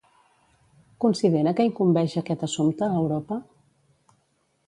Considera 1.03 1.53
que 1.59 1.67
incumbeix 1.69 2.17
aquest 2.23 2.47
assumpte 2.49 2.87
a 2.87 2.97
Europa? 3.05 3.37